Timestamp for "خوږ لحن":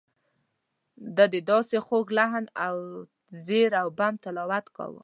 1.85-2.45